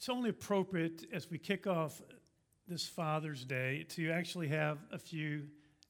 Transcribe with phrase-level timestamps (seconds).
[0.00, 2.00] it's only appropriate as we kick off
[2.66, 5.42] this Father's Day to actually have a few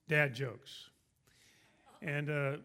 [0.09, 0.91] dad jokes.
[2.03, 2.57] And uh,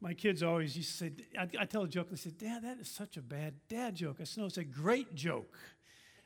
[0.00, 2.62] my kids always used to say, I, I tell a joke, and they said, Dad,
[2.62, 4.16] that is such a bad dad joke.
[4.22, 5.58] I said, No, it's a great joke.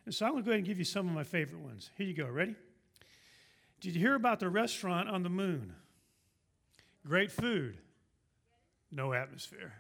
[0.07, 1.91] And so I'm going to go ahead and give you some of my favorite ones.
[1.99, 2.29] Here you go.
[2.29, 2.55] Ready?
[3.81, 5.75] Did you hear about the restaurant on the moon?
[7.05, 7.77] Great food,
[8.93, 9.73] no atmosphere.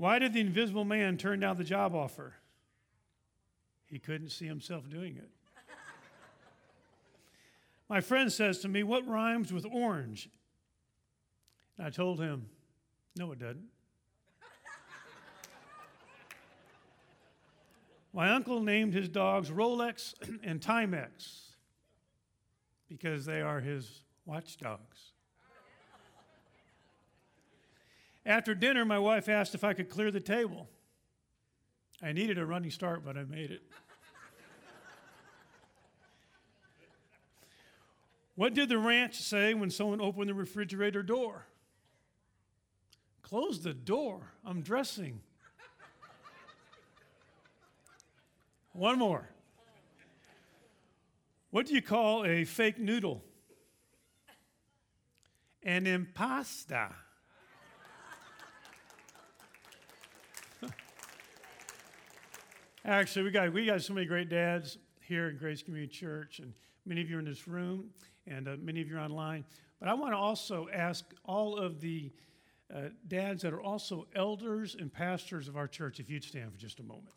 [0.00, 2.32] Why did the invisible man turn down the job offer?
[3.84, 5.28] He couldn't see himself doing it.
[7.86, 10.30] My friend says to me, What rhymes with orange?
[11.76, 12.46] And I told him,
[13.14, 13.68] No, it doesn't.
[18.14, 21.42] My uncle named his dogs Rolex and Timex
[22.88, 25.09] because they are his watchdogs.
[28.30, 30.68] After dinner, my wife asked if I could clear the table.
[32.00, 33.60] I needed a running start, but I made it.
[38.36, 41.44] what did the ranch say when someone opened the refrigerator door?
[43.22, 44.20] Close the door.
[44.44, 45.20] I'm dressing.
[48.74, 49.28] One more.
[51.50, 53.24] What do you call a fake noodle?
[55.64, 56.92] An impasta.
[62.84, 66.54] Actually, we got, we got so many great dads here at Grace Community Church, and
[66.86, 67.90] many of you are in this room,
[68.26, 69.44] and uh, many of you are online.
[69.78, 72.10] But I want to also ask all of the
[72.74, 76.58] uh, dads that are also elders and pastors of our church if you'd stand for
[76.58, 77.14] just a moment.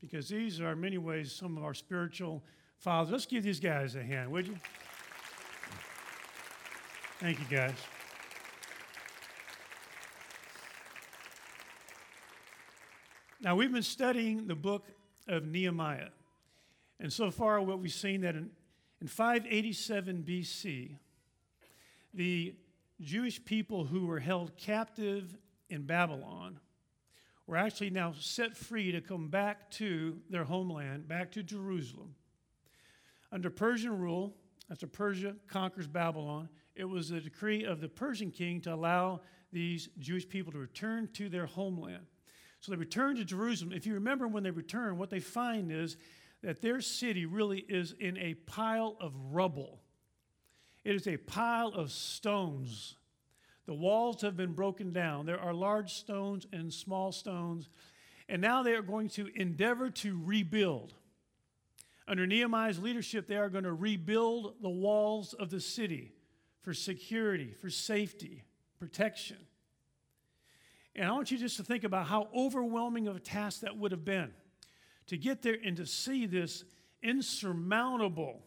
[0.00, 2.42] Because these are, in many ways, some of our spiritual
[2.78, 3.12] fathers.
[3.12, 4.58] Let's give these guys a hand, would you?
[7.20, 7.74] Thank you, guys.
[13.42, 14.84] Now, we've been studying the book
[15.26, 16.10] of Nehemiah.
[16.98, 18.50] And so far, what we've seen that in,
[19.00, 20.96] in 587 BC,
[22.12, 22.54] the
[23.00, 25.38] Jewish people who were held captive
[25.70, 26.60] in Babylon
[27.46, 32.14] were actually now set free to come back to their homeland, back to Jerusalem.
[33.32, 34.34] Under Persian rule,
[34.70, 39.88] after Persia conquers Babylon, it was the decree of the Persian king to allow these
[39.98, 42.04] Jewish people to return to their homeland.
[42.60, 43.72] So they return to Jerusalem.
[43.72, 45.96] If you remember when they return, what they find is
[46.42, 49.80] that their city really is in a pile of rubble.
[50.84, 52.96] It is a pile of stones.
[53.66, 55.26] The walls have been broken down.
[55.26, 57.68] There are large stones and small stones.
[58.28, 60.94] And now they are going to endeavor to rebuild.
[62.06, 66.12] Under Nehemiah's leadership, they are going to rebuild the walls of the city
[66.62, 68.44] for security, for safety,
[68.78, 69.36] protection.
[70.96, 73.92] And I want you just to think about how overwhelming of a task that would
[73.92, 74.32] have been
[75.06, 76.64] to get there and to see this
[77.02, 78.42] insurmountable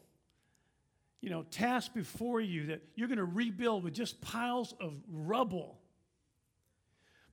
[1.24, 5.80] you know task before you that you're going to rebuild with just piles of rubble.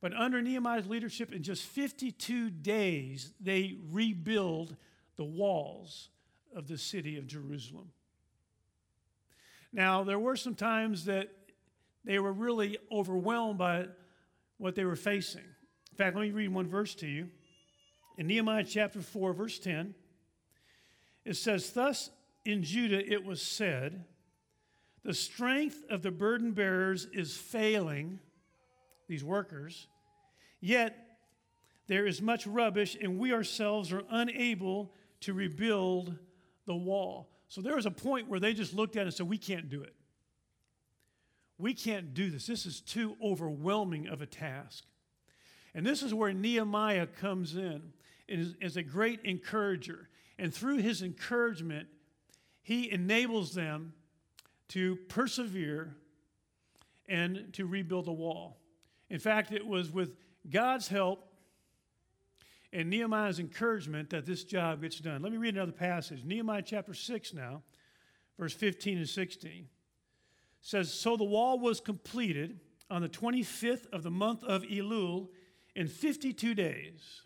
[0.00, 4.76] But under nehemiah's leadership in just 52 days they rebuild
[5.16, 6.08] the walls
[6.54, 7.90] of the city of jerusalem.
[9.72, 11.28] Now there were some times that
[12.04, 13.86] they were really overwhelmed by
[14.60, 15.40] what they were facing.
[15.40, 17.28] In fact, let me read one verse to you.
[18.18, 19.94] In Nehemiah chapter 4, verse 10,
[21.24, 22.10] it says, Thus
[22.44, 24.04] in Judah it was said,
[25.02, 28.20] The strength of the burden bearers is failing,
[29.08, 29.88] these workers,
[30.60, 30.96] yet
[31.88, 36.14] there is much rubbish, and we ourselves are unable to rebuild
[36.66, 37.30] the wall.
[37.48, 39.68] So there was a point where they just looked at it and said, We can't
[39.68, 39.94] do it.
[41.60, 42.46] We can't do this.
[42.46, 44.84] This is too overwhelming of a task.
[45.74, 47.92] And this is where Nehemiah comes in
[48.62, 50.08] as a great encourager.
[50.38, 51.88] And through his encouragement,
[52.62, 53.92] he enables them
[54.68, 55.94] to persevere
[57.08, 58.56] and to rebuild the wall.
[59.10, 60.16] In fact, it was with
[60.48, 61.26] God's help
[62.72, 65.22] and Nehemiah's encouragement that this job gets done.
[65.22, 66.24] Let me read another passage.
[66.24, 67.62] Nehemiah chapter 6 now,
[68.38, 69.66] verse 15 and 16
[70.60, 72.60] says, So the wall was completed
[72.90, 75.28] on the 25th of the month of Elul
[75.74, 77.22] in 52 days.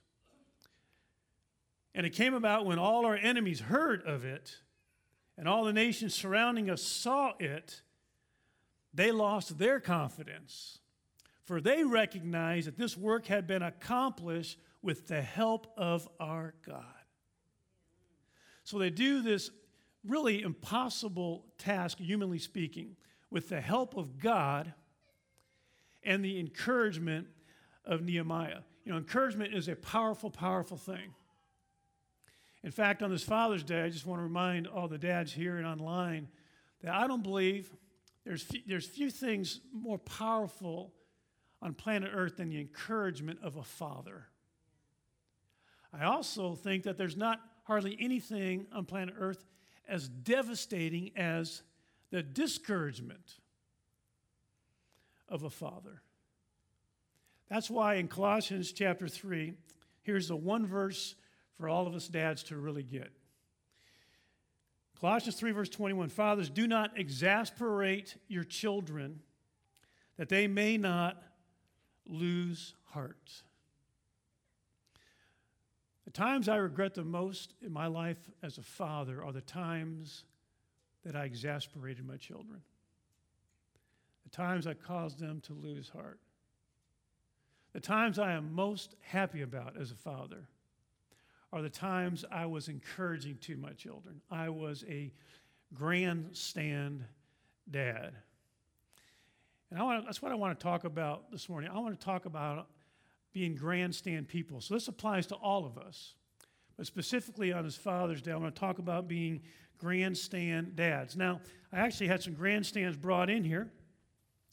[1.94, 4.58] And it came about when all our enemies heard of it,
[5.36, 7.82] and all the nations surrounding us saw it,
[8.92, 10.78] they lost their confidence.
[11.44, 16.84] For they recognized that this work had been accomplished with the help of our God.
[18.64, 19.50] So they do this
[20.06, 22.96] really impossible task, humanly speaking
[23.34, 24.72] with the help of God
[26.04, 27.26] and the encouragement
[27.84, 28.60] of Nehemiah.
[28.84, 31.12] You know, encouragement is a powerful, powerful thing.
[32.62, 35.56] In fact, on this Father's Day, I just want to remind all the dads here
[35.56, 36.28] and online
[36.82, 37.74] that I don't believe
[38.24, 40.92] there's few, there's few things more powerful
[41.60, 44.26] on planet Earth than the encouragement of a father.
[45.92, 49.44] I also think that there's not hardly anything on planet Earth
[49.88, 51.64] as devastating as
[52.14, 53.40] the discouragement
[55.28, 56.00] of a father.
[57.48, 59.52] That's why in Colossians chapter 3,
[60.02, 61.16] here's the one verse
[61.56, 63.10] for all of us dads to really get.
[65.00, 69.18] Colossians 3, verse 21 Fathers, do not exasperate your children
[70.16, 71.20] that they may not
[72.06, 73.42] lose heart.
[76.04, 80.22] The times I regret the most in my life as a father are the times
[81.04, 82.60] that I exasperated my children,
[84.24, 86.18] the times I caused them to lose heart.
[87.72, 90.48] The times I am most happy about as a father
[91.52, 94.20] are the times I was encouraging to my children.
[94.30, 95.12] I was a
[95.74, 97.04] grandstand
[97.70, 98.12] dad.
[99.70, 101.70] And I want, that's what I want to talk about this morning.
[101.72, 102.68] I want to talk about
[103.32, 104.60] being grandstand people.
[104.60, 106.14] So this applies to all of us.
[106.76, 109.42] But specifically on his Father's Day, I want to talk about being
[109.78, 111.16] grandstand dads.
[111.16, 111.40] Now,
[111.72, 113.70] I actually had some grandstands brought in here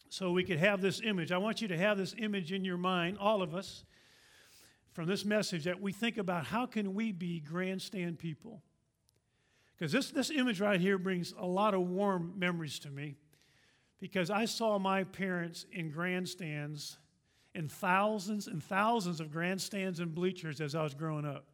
[0.10, 1.32] so we could have this image.
[1.32, 3.86] I want you to have this image in your mind, all of us
[4.94, 8.62] from this message that we think about how can we be grandstand people
[9.78, 13.16] because this, this image right here brings a lot of warm memories to me
[14.00, 16.98] because i saw my parents in grandstands
[17.56, 21.46] in thousands and thousands of grandstands and bleachers as i was growing up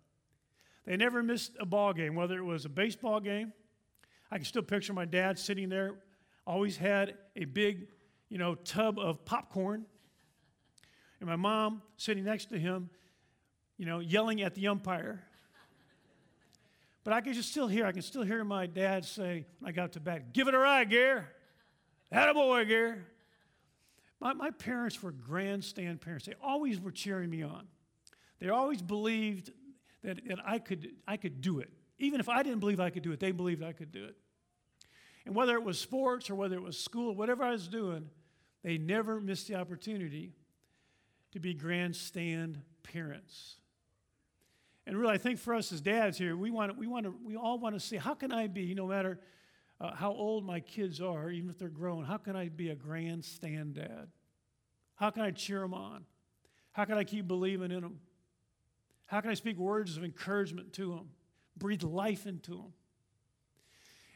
[0.87, 3.53] they never missed a ball game whether it was a baseball game
[4.31, 5.93] i can still picture my dad sitting there
[6.47, 7.87] always had a big
[8.29, 9.85] you know tub of popcorn
[11.19, 12.89] and my mom sitting next to him
[13.77, 15.23] you know, yelling at the umpire.
[17.03, 19.71] But I can just still hear, I can still hear my dad say, when I
[19.71, 21.31] got to bat, give it a ride, Gare.
[22.11, 23.05] That a boy, Gare.
[24.19, 26.25] My, my parents were grandstand parents.
[26.25, 27.67] They always were cheering me on.
[28.39, 29.51] They always believed
[30.03, 31.69] that, that I, could, I could do it.
[31.99, 34.15] Even if I didn't believe I could do it, they believed I could do it.
[35.25, 38.09] And whether it was sports or whether it was school, or whatever I was doing,
[38.63, 40.33] they never missed the opportunity
[41.31, 43.55] to be grandstand parents.
[44.85, 47.35] And really, I think for us as dads here, we want, we want to, we
[47.35, 49.19] all want to see how can I be, no matter
[49.81, 52.75] uh, how old my kids are, even if they're grown, how can I be a
[52.75, 54.07] grandstand dad?
[54.95, 56.05] How can I cheer them on?
[56.71, 57.99] How can I keep believing in them?
[59.07, 61.09] How can I speak words of encouragement to them,
[61.57, 62.73] breathe life into them?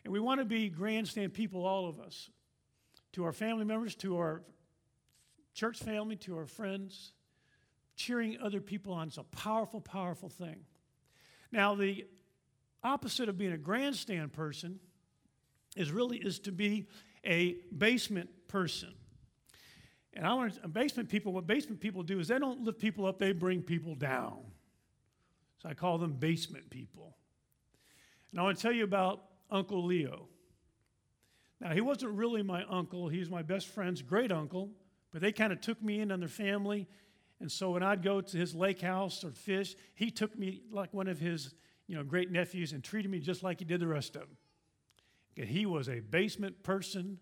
[0.04, 2.30] And we want to be grandstand people, all of us,
[3.14, 4.44] to our family members, to our
[5.54, 7.14] church family, to our friends
[7.96, 10.58] cheering other people on is a powerful, powerful thing.
[11.52, 12.06] Now, the
[12.84, 14.80] opposite of being a grandstand person
[15.76, 16.88] is really is to be
[17.26, 18.94] a basement person.
[20.14, 23.06] And I want to, basement people, what basement people do is they don't lift people
[23.06, 24.40] up, they bring people down.
[25.62, 27.16] So I call them basement people.
[28.32, 30.28] And I want to tell you about Uncle Leo.
[31.60, 34.72] Now, he wasn't really my uncle, he was my best friend's great uncle,
[35.12, 36.88] but they kind of took me in on their family
[37.42, 40.94] and so when I'd go to his lake house or fish, he took me like
[40.94, 41.56] one of his
[41.88, 45.48] you know, great nephews and treated me just like he did the rest of them.
[45.48, 47.18] He was a basement person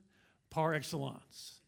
[0.49, 1.61] par excellence.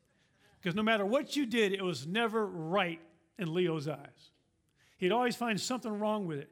[0.59, 2.99] Because no matter what you did, it was never right
[3.39, 4.31] in Leo's eyes.
[4.97, 6.51] He'd always find something wrong with it.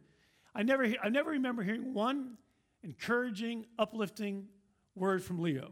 [0.59, 2.37] I never, I never remember hearing one
[2.83, 4.49] encouraging, uplifting
[4.93, 5.71] word from Leo.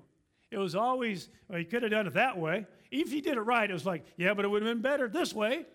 [0.50, 2.65] It was always, well, he could have done it that way.
[2.89, 5.10] If he did it right, it was like, yeah, but it would have been better
[5.10, 5.65] this way.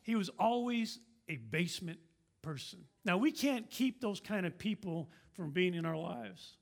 [0.00, 1.98] He was always a basement
[2.40, 2.78] person.
[3.04, 6.56] Now, we can't keep those kind of people from being in our lives,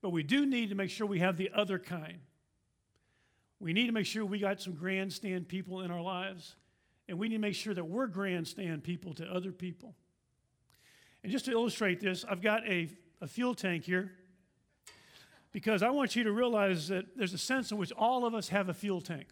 [0.00, 2.20] but we do need to make sure we have the other kind.
[3.58, 6.54] We need to make sure we got some grandstand people in our lives,
[7.08, 9.96] and we need to make sure that we're grandstand people to other people.
[11.22, 12.88] And just to illustrate this, I've got a,
[13.20, 14.12] a fuel tank here
[15.52, 18.48] because I want you to realize that there's a sense in which all of us
[18.48, 19.28] have a fuel tank.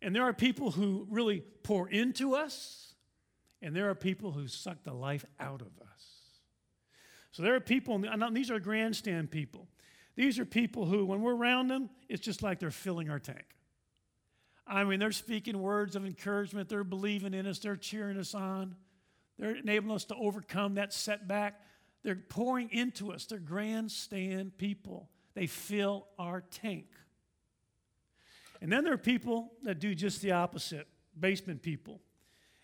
[0.00, 2.94] And there are people who really pour into us,
[3.60, 6.04] and there are people who suck the life out of us.
[7.32, 9.66] So there are people, and these are grandstand people.
[10.14, 13.44] These are people who, when we're around them, it's just like they're filling our tank.
[14.66, 18.76] I mean, they're speaking words of encouragement, they're believing in us, they're cheering us on,
[19.38, 21.60] they're enabling us to overcome that setback.
[22.02, 25.08] They're pouring into us, they're grandstand people.
[25.34, 26.86] They fill our tank.
[28.60, 30.88] And then there are people that do just the opposite.
[31.18, 32.00] basement people.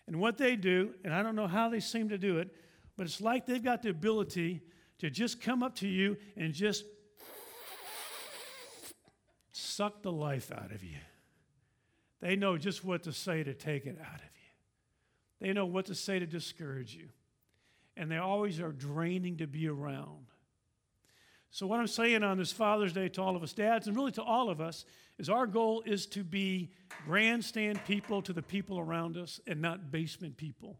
[0.07, 2.53] And what they do, and I don't know how they seem to do it,
[2.95, 4.61] but it's like they've got the ability
[4.99, 6.85] to just come up to you and just
[9.51, 10.97] suck the life out of you.
[12.21, 14.34] They know just what to say to take it out of you.
[15.39, 17.09] They know what to say to discourage you.
[17.97, 20.27] And they always are draining to be around.
[21.51, 24.11] So, what I'm saying on this Father's Day to all of us dads, and really
[24.13, 24.83] to all of us,
[25.17, 26.71] is our goal is to be
[27.05, 30.77] grandstand people to the people around us and not basement people.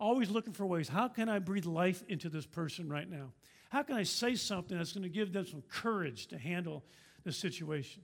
[0.00, 3.32] Always looking for ways how can I breathe life into this person right now?
[3.70, 6.82] How can I say something that's going to give them some courage to handle
[7.22, 8.02] the situation?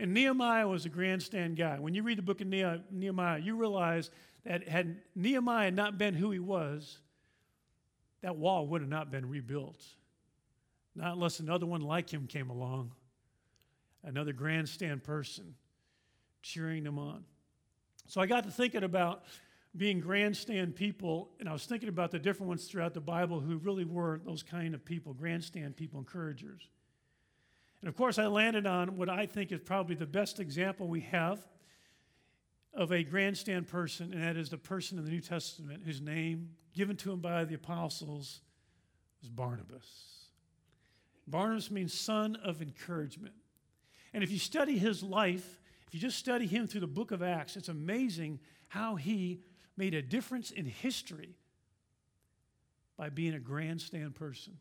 [0.00, 1.78] And Nehemiah was a grandstand guy.
[1.78, 4.10] When you read the book of Nehemiah, you realize
[4.44, 6.98] that had Nehemiah not been who he was,
[8.22, 9.82] that wall would have not been rebuilt.
[10.94, 12.92] Not unless another one like him came along,
[14.04, 15.54] another grandstand person
[16.42, 17.24] cheering them on.
[18.06, 19.24] So I got to thinking about
[19.76, 23.58] being grandstand people, and I was thinking about the different ones throughout the Bible who
[23.58, 26.68] really were those kind of people, grandstand people, encouragers.
[27.80, 31.00] And of course, I landed on what I think is probably the best example we
[31.02, 31.46] have
[32.74, 36.50] of a grandstand person, and that is the person in the New Testament whose name,
[36.74, 38.40] given to him by the apostles,
[39.20, 40.28] was Barnabas.
[41.26, 43.34] Barnabas means son of encouragement.
[44.12, 47.22] And if you study his life, if you just study him through the book of
[47.22, 49.40] Acts, it's amazing how he
[49.76, 51.36] made a difference in history
[52.96, 54.58] by being a grandstand person.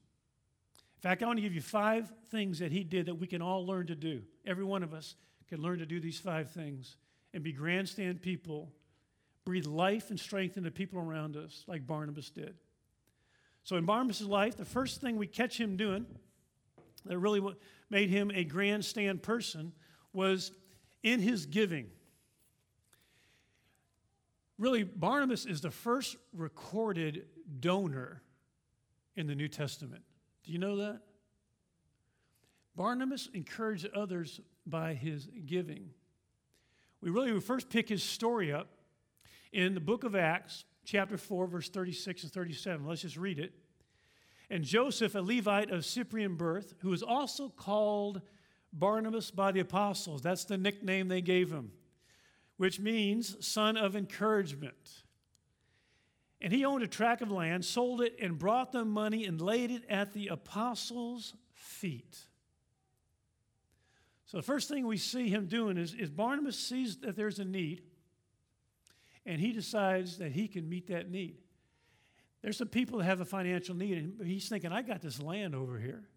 [0.97, 3.41] In fact, I want to give you five things that he did that we can
[3.41, 4.23] all learn to do.
[4.45, 5.15] Every one of us
[5.47, 6.97] can learn to do these five things
[7.33, 8.71] and be grandstand people,
[9.45, 12.55] breathe life and strength into people around us, like Barnabas did.
[13.63, 16.05] So, in Barnabas' life, the first thing we catch him doing
[17.05, 17.41] that really
[17.89, 19.73] made him a grandstand person
[20.13, 20.51] was
[21.03, 21.87] in his giving.
[24.57, 27.25] Really, Barnabas is the first recorded
[27.59, 28.23] donor
[29.15, 30.01] in the New Testament.
[30.47, 31.01] Do you know that?
[32.75, 35.91] Barnabas encouraged others by his giving.
[37.01, 38.69] We really first pick his story up
[39.51, 42.87] in the book of Acts, chapter 4, verse 36 and 37.
[42.87, 43.53] Let's just read it.
[44.49, 48.21] And Joseph, a Levite of Cyprian birth, who was also called
[48.73, 51.71] Barnabas by the apostles, that's the nickname they gave him
[52.57, 55.03] which means son of encouragement.
[56.39, 59.71] And he owned a tract of land, sold it, and brought them money and laid
[59.71, 62.17] it at the apostles' feet.
[64.25, 67.45] So the first thing we see him doing is, is Barnabas sees that there's a
[67.45, 67.81] need,
[69.25, 71.37] and he decides that he can meet that need.
[72.41, 75.55] There's some people that have a financial need, and he's thinking, I got this land
[75.55, 76.07] over here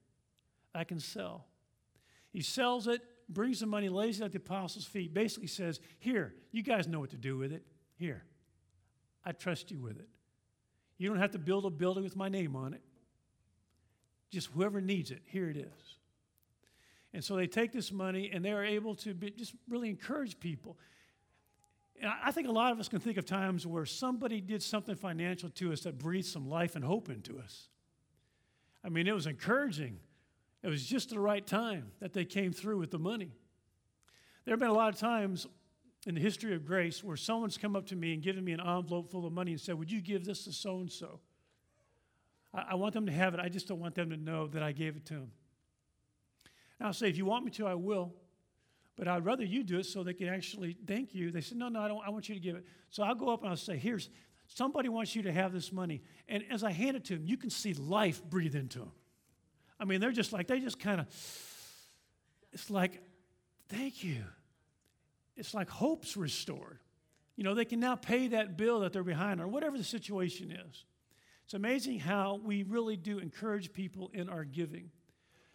[0.75, 1.47] I can sell.
[2.33, 6.35] He sells it, brings the money, lays it at the apostles' feet, basically says, Here,
[6.53, 7.65] you guys know what to do with it.
[7.97, 8.25] Here,
[9.25, 10.09] I trust you with it.
[10.99, 12.83] You don't have to build a building with my name on it.
[14.31, 15.99] Just whoever needs it, here it is.
[17.13, 20.39] And so they take this money and they are able to be, just really encourage
[20.39, 20.79] people.
[22.01, 24.95] And I think a lot of us can think of times where somebody did something
[24.95, 27.69] financial to us that breathed some life and hope into us.
[28.85, 29.99] I mean, it was encouraging
[30.63, 33.31] it was just the right time that they came through with the money.
[34.45, 35.47] There have been a lot of times
[36.07, 38.61] in the history of grace where someone's come up to me and given me an
[38.61, 41.21] envelope full of money and said, Would you give this to so and so?
[42.53, 43.41] I want them to have it.
[43.41, 45.31] I just don't want them to know that I gave it to them.
[46.79, 48.15] And I'll say, If you want me to, I will.
[48.97, 51.31] But I'd rather you do it so they can actually thank you.
[51.31, 52.65] They said, No, no, I, don't, I want you to give it.
[52.89, 54.09] So I'll go up and I'll say, Here's
[54.47, 56.03] somebody wants you to have this money.
[56.29, 58.93] And as I hand it to them, you can see life breathe into them.
[59.79, 61.07] I mean, they're just like, they just kind of,
[62.53, 63.01] it's like,
[63.69, 64.25] thank you.
[65.37, 66.79] It's like hope's restored.
[67.37, 70.51] You know, they can now pay that bill that they're behind or whatever the situation
[70.51, 70.85] is.
[71.45, 74.91] It's amazing how we really do encourage people in our giving.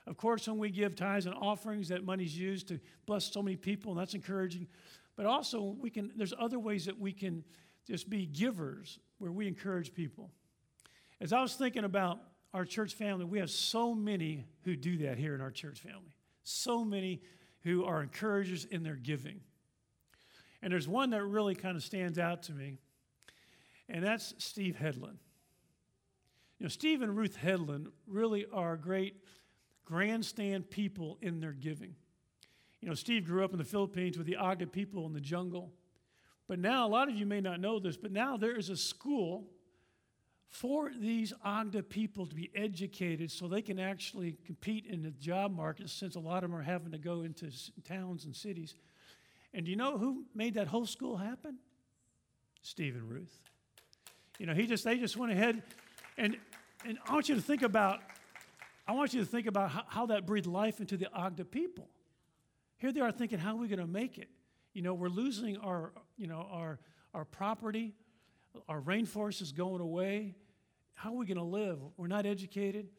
[0.07, 3.55] Of course, when we give tithes and offerings, that money's used to bless so many
[3.55, 4.67] people, and that's encouraging.
[5.15, 7.43] But also, we can, there's other ways that we can
[7.87, 10.31] just be givers where we encourage people.
[11.21, 12.19] As I was thinking about
[12.53, 16.15] our church family, we have so many who do that here in our church family.
[16.43, 17.21] So many
[17.61, 19.41] who are encouragers in their giving.
[20.65, 22.79] And there's one that really kind of stands out to me,
[23.87, 25.19] and that's Steve Headland.
[26.57, 29.23] You know, Steve and Ruth Headland really are great
[29.85, 31.93] grandstand people in their giving.
[32.81, 35.71] You know, Steve grew up in the Philippines with the Agta people in the jungle.
[36.47, 38.75] But now, a lot of you may not know this, but now there is a
[38.75, 39.45] school
[40.47, 45.55] for these Agta people to be educated so they can actually compete in the job
[45.55, 47.51] market, since a lot of them are having to go into
[47.83, 48.73] towns and cities.
[49.55, 51.57] And do you know who made that whole school happen?
[52.61, 53.39] Steve and Ruth.
[54.37, 55.63] You know, he just they just went ahead
[56.17, 56.37] and
[56.85, 58.01] and I want you to think about
[58.85, 61.89] I want you to think about how, how that breathed life into the Agta people.
[62.77, 64.27] Here they are thinking, how are we going to make it?
[64.73, 66.79] You know, we're losing our, you know, our,
[67.13, 67.95] our property,
[68.67, 70.35] our rainforest is going away.
[70.93, 71.79] How are we going to live?
[71.97, 72.89] We're not educated.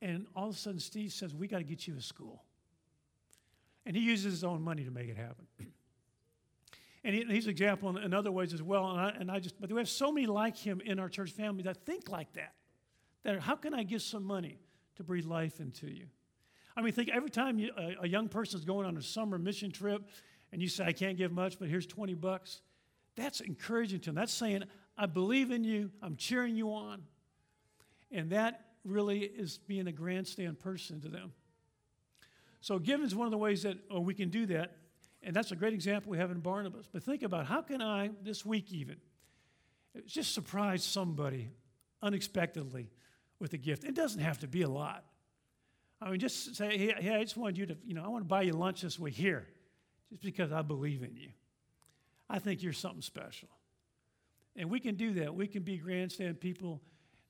[0.00, 2.42] And all of a sudden, Steve says, We got to get you a school.
[3.86, 5.46] And he uses his own money to make it happen.
[7.04, 8.90] and he, he's an example in, in, other ways as well.
[8.90, 11.30] And I, and I just, but we have so many like him in our church
[11.30, 12.54] family that think like that.
[13.24, 14.58] That how can I give some money
[14.96, 16.06] to breathe life into you?
[16.76, 19.38] I mean, think every time you, a, a young person is going on a summer
[19.38, 20.08] mission trip
[20.52, 22.62] and you say, I can't give much, but here's 20 bucks,
[23.16, 24.14] that's encouraging to them.
[24.14, 24.64] That's saying,
[24.96, 27.02] I believe in you, I'm cheering you on.
[28.10, 31.32] And that really is being a grandstand person to them.
[32.60, 34.76] So, giving is one of the ways that oh, we can do that.
[35.22, 36.88] And that's a great example we have in Barnabas.
[36.92, 38.96] But think about how can I, this week even,
[40.06, 41.50] just surprise somebody
[42.02, 42.90] unexpectedly
[43.38, 43.84] with a gift?
[43.84, 45.04] It doesn't have to be a lot.
[46.00, 48.24] I mean, just say, hey, hey, I just wanted you to, you know, I want
[48.24, 49.46] to buy you lunch this week here,
[50.10, 51.28] just because I believe in you.
[52.28, 53.48] I think you're something special.
[54.56, 55.34] And we can do that.
[55.34, 56.80] We can be grandstand people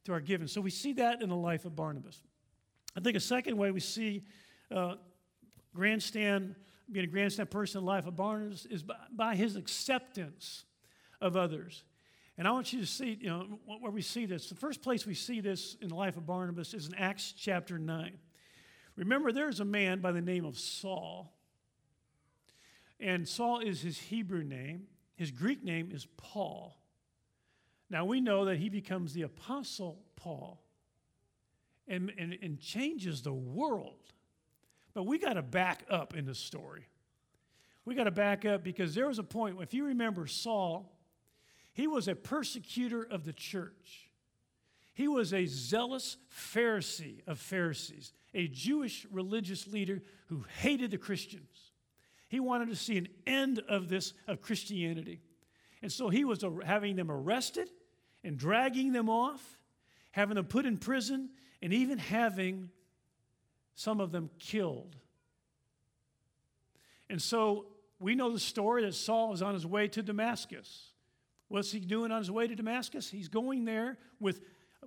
[0.04, 0.46] to our giving.
[0.48, 2.22] So we see that in the life of Barnabas.
[2.96, 4.24] I think a second way we see
[4.74, 4.94] uh,
[5.74, 6.54] grandstand,
[6.90, 10.64] being a grandstand person in life of Barnabas is by, by, his acceptance
[11.20, 11.84] of others.
[12.38, 14.48] And I want you to see, you know, where we see this.
[14.48, 17.78] The first place we see this in the life of Barnabas is in Acts chapter
[17.78, 18.18] 9.
[18.96, 21.32] Remember, there's a man by the name of Saul.
[23.00, 24.84] And Saul is his Hebrew name.
[25.16, 26.76] His Greek name is Paul.
[27.90, 30.62] Now we know that he becomes the Apostle Paul
[31.86, 34.12] and, and, and changes the world.
[34.94, 36.86] But we got to back up in the story.
[37.84, 40.92] We got to back up because there was a point, if you remember Saul,
[41.72, 44.10] he was a persecutor of the church.
[44.94, 51.72] He was a zealous Pharisee of Pharisees, a Jewish religious leader who hated the Christians.
[52.28, 55.20] He wanted to see an end of this, of Christianity.
[55.80, 57.70] And so he was having them arrested
[58.22, 59.58] and dragging them off,
[60.12, 62.70] having them put in prison, and even having
[63.74, 64.96] some of them killed.
[67.08, 67.66] And so
[67.98, 70.92] we know the story that Saul is on his way to Damascus.
[71.48, 73.10] What's he doing on his way to Damascus?
[73.10, 74.40] He's going there with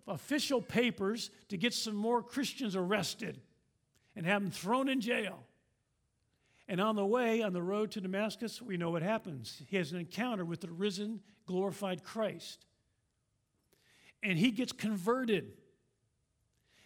[0.08, 3.40] official papers to get some more Christians arrested
[4.16, 5.44] and have them thrown in jail.
[6.68, 9.62] And on the way, on the road to Damascus, we know what happens.
[9.68, 12.66] He has an encounter with the risen, glorified Christ
[14.26, 15.54] and he gets converted.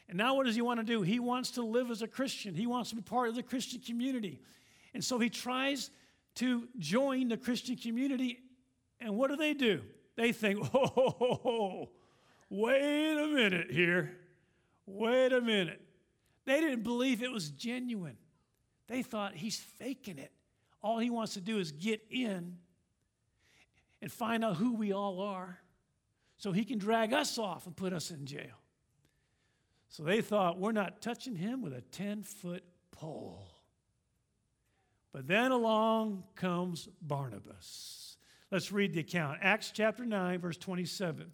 [0.09, 1.03] And now, what does he want to do?
[1.03, 3.79] He wants to live as a Christian, he wants to be part of the Christian
[3.79, 4.41] community.
[4.95, 5.91] And so he tries
[6.35, 8.39] to join the Christian community.
[8.99, 9.81] And what do they do?
[10.15, 11.89] They think, oh,
[12.49, 14.17] wait a minute here.
[14.87, 15.79] Wait a minute.
[16.45, 18.17] They didn't believe it was genuine.
[18.87, 20.31] They thought he's faking it.
[20.81, 22.57] All he wants to do is get in
[24.01, 25.59] and find out who we all are
[26.37, 28.58] so he can drag us off and put us in jail.
[29.89, 33.47] So they thought, we're not touching him with a 10 foot pole.
[35.11, 38.17] But then along comes Barnabas.
[38.51, 39.39] Let's read the account.
[39.41, 41.31] Acts chapter 9, verse 27.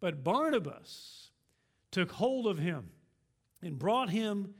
[0.00, 1.30] But Barnabas
[1.90, 2.90] took hold of him
[3.62, 4.54] and brought him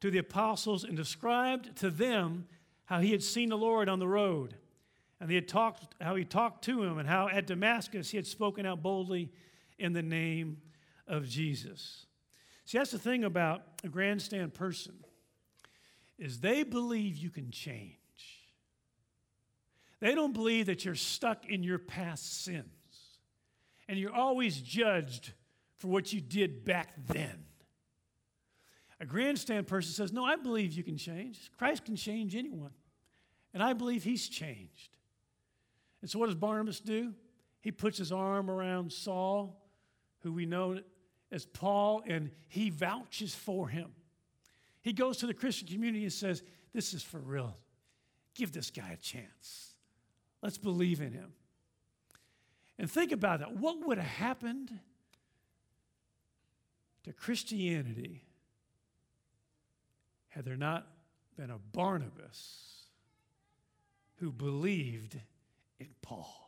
[0.00, 2.46] to the apostles and described to them
[2.84, 4.54] how he had seen the Lord on the road
[5.20, 8.26] and he had talked how he talked to him and how at Damascus he had
[8.26, 9.30] spoken out boldly
[9.78, 10.58] in the name
[11.06, 12.06] of Jesus.
[12.64, 14.94] See, that's the thing about a grandstand person
[16.18, 17.96] is they believe you can change.
[20.00, 22.66] They don't believe that you're stuck in your past sins
[23.88, 25.32] and you're always judged
[25.78, 27.44] for what you did back then.
[29.00, 31.50] A grandstand person says, No, I believe you can change.
[31.58, 32.72] Christ can change anyone.
[33.52, 34.96] And I believe he's changed.
[36.02, 37.14] And so, what does Barnabas do?
[37.60, 39.60] He puts his arm around Saul,
[40.20, 40.80] who we know
[41.32, 43.92] as Paul, and he vouches for him.
[44.82, 47.56] He goes to the Christian community and says, This is for real.
[48.34, 49.74] Give this guy a chance.
[50.42, 51.32] Let's believe in him.
[52.78, 53.56] And think about that.
[53.56, 54.70] What would have happened
[57.04, 58.22] to Christianity
[60.28, 60.86] had there not
[61.36, 62.84] been a Barnabas
[64.16, 65.18] who believed
[65.78, 66.39] in Paul.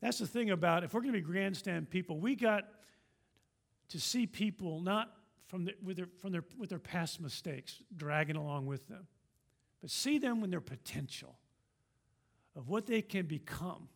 [0.00, 2.64] That's the thing about if we're going to be grandstand people, we got
[3.90, 5.12] to see people not
[5.46, 9.06] from, the, with, their, from their, with their past mistakes dragging along with them,
[9.80, 11.36] but see them in their potential
[12.56, 13.88] of what they can become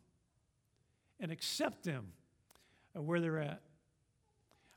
[1.21, 2.13] and accept them
[2.93, 3.63] where they're at.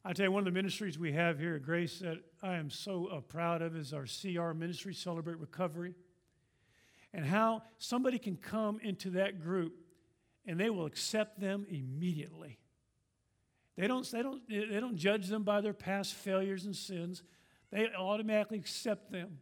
[0.05, 2.69] I tell you, one of the ministries we have here at Grace that I am
[2.69, 5.95] so uh, proud of is our CR ministry, Celebrate Recovery,
[7.13, 9.73] and how somebody can come into that group
[10.47, 12.57] and they will accept them immediately.
[13.77, 17.21] They don't, they, don't, they don't judge them by their past failures and sins.
[17.71, 19.27] They automatically accept them.
[19.27, 19.37] And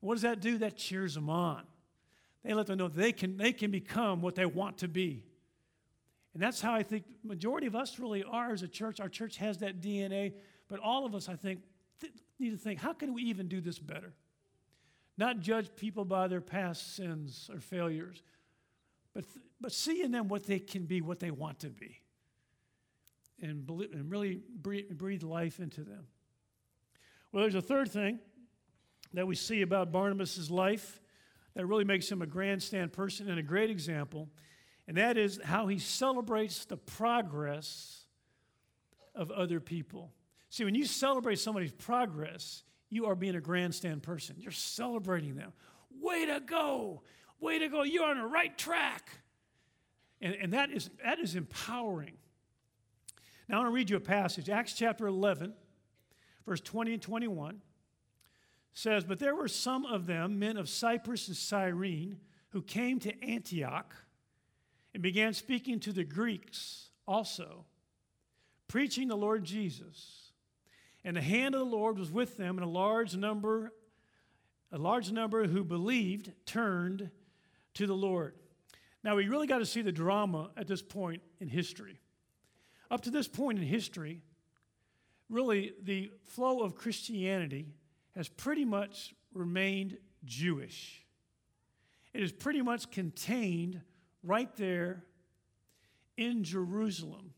[0.00, 0.58] what does that do?
[0.58, 1.62] That cheers them on.
[2.42, 5.24] They let them know they can, they can become what they want to be.
[6.34, 8.98] And that's how I think majority of us really are as a church.
[8.98, 10.34] Our church has that DNA,
[10.68, 11.60] but all of us, I think,
[12.00, 14.12] th- need to think, how can we even do this better?
[15.16, 18.20] Not judge people by their past sins or failures,
[19.14, 22.02] but, th- but see in them what they can be, what they want to be
[23.40, 26.06] and, believe, and really breathe, breathe life into them.
[27.32, 28.18] Well, there's a third thing
[29.14, 31.00] that we see about Barnabas' life
[31.54, 34.28] that really makes him a grandstand person and a great example,
[34.86, 38.04] and that is how he celebrates the progress
[39.14, 40.12] of other people.
[40.50, 44.36] See, when you celebrate somebody's progress, you are being a grandstand person.
[44.38, 45.54] You're celebrating them.
[46.02, 47.00] Way to go!
[47.40, 47.82] Way to go!
[47.82, 49.08] You're on the right track.
[50.24, 52.14] And, and that, is, that is empowering.
[53.46, 54.48] Now, I want to read you a passage.
[54.48, 55.52] Acts chapter 11,
[56.46, 57.60] verse 20 and 21
[58.72, 62.16] says, But there were some of them, men of Cyprus and Cyrene,
[62.48, 63.94] who came to Antioch
[64.94, 67.66] and began speaking to the Greeks also,
[68.66, 70.32] preaching the Lord Jesus.
[71.04, 73.74] And the hand of the Lord was with them, and a large number,
[74.72, 77.10] a large number who believed turned
[77.74, 78.36] to the Lord.
[79.04, 82.00] Now, we really got to see the drama at this point in history.
[82.90, 84.22] Up to this point in history,
[85.28, 87.74] really the flow of Christianity
[88.16, 91.04] has pretty much remained Jewish.
[92.14, 93.82] It is pretty much contained
[94.22, 95.04] right there
[96.16, 97.34] in Jerusalem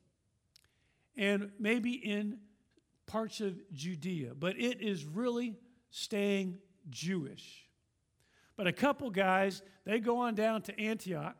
[1.16, 2.38] and maybe in
[3.06, 5.56] parts of Judea, but it is really
[5.90, 6.58] staying
[6.90, 7.66] Jewish.
[8.56, 11.36] But a couple guys, they go on down to Antioch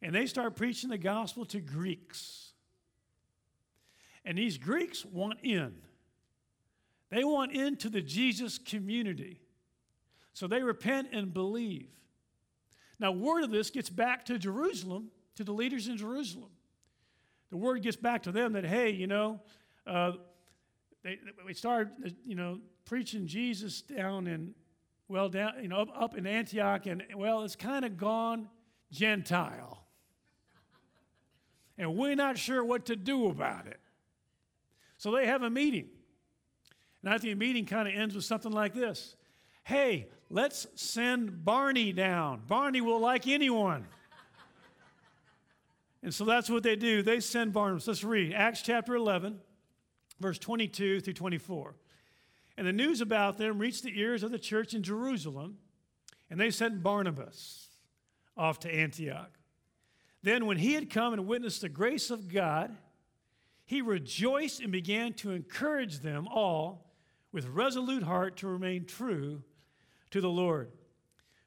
[0.00, 2.52] and they start preaching the gospel to Greeks.
[4.24, 5.74] And these Greeks want in.
[7.10, 9.40] They want into the Jesus community.
[10.34, 11.88] So they repent and believe.
[13.00, 16.50] Now, word of this gets back to Jerusalem, to the leaders in Jerusalem.
[17.50, 19.40] The word gets back to them that, hey, you know,
[19.86, 20.12] uh,
[21.02, 24.54] they, we started, you know, preaching Jesus down in,
[25.08, 28.48] well, down, you know, up, up in Antioch, and, well, it's kind of gone
[28.90, 29.87] Gentile.
[31.78, 33.78] And we're not sure what to do about it.
[34.96, 35.88] So they have a meeting.
[37.02, 39.14] And I think the meeting kind of ends with something like this
[39.64, 42.42] Hey, let's send Barney down.
[42.46, 43.86] Barney will like anyone.
[46.02, 47.02] and so that's what they do.
[47.02, 47.86] They send Barnabas.
[47.86, 49.38] Let's read Acts chapter 11,
[50.20, 51.74] verse 22 through 24.
[52.56, 55.58] And the news about them reached the ears of the church in Jerusalem,
[56.28, 57.68] and they sent Barnabas
[58.36, 59.37] off to Antioch.
[60.22, 62.76] Then, when he had come and witnessed the grace of God,
[63.64, 66.90] he rejoiced and began to encourage them all
[67.32, 69.42] with resolute heart to remain true
[70.10, 70.72] to the Lord.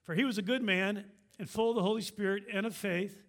[0.03, 1.05] For he was a good man
[1.39, 3.23] and full of the Holy Spirit and of faith,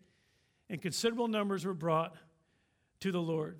[0.68, 2.14] and considerable numbers were brought
[3.00, 3.58] to the Lord.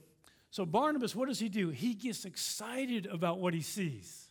[0.50, 1.70] So, Barnabas, what does he do?
[1.70, 4.28] He gets excited about what he sees.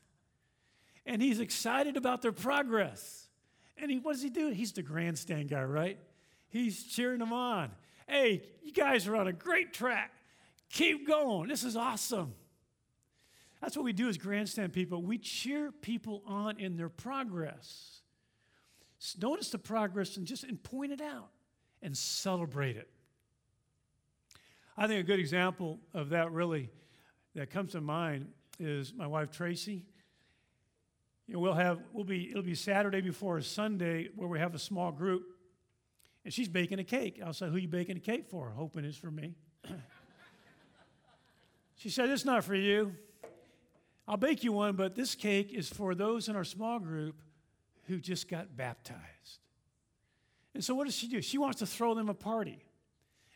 [1.06, 3.28] And he's excited about their progress.
[3.76, 4.50] And he, what does he do?
[4.50, 5.98] He's the grandstand guy, right?
[6.52, 7.72] He's cheering them on.
[8.08, 10.12] Hey, you guys are on a great track.
[10.70, 11.48] Keep going.
[11.48, 12.34] This is awesome.
[13.62, 15.02] That's what we do as grandstand people.
[15.02, 18.02] We cheer people on in their progress.
[19.20, 21.30] Notice the progress and just and point it out
[21.82, 22.90] and celebrate it.
[24.78, 26.70] I think a good example of that really
[27.36, 28.28] that comes to mind
[28.60, 29.86] is my wife Tracy.
[31.28, 34.60] You know, we'll have we'll be it'll be Saturday before Sunday where we have a
[34.60, 35.24] small group,
[36.24, 37.22] and she's baking a cake.
[37.24, 39.36] I'll say, "Who are you baking a cake for?" Hoping it's for me.
[41.82, 42.96] She said, It's not for you.
[44.08, 47.16] I'll bake you one, but this cake is for those in our small group
[47.88, 49.40] who just got baptized.
[50.54, 51.24] And so, what does she do?
[51.24, 52.64] She wants to throw them a party.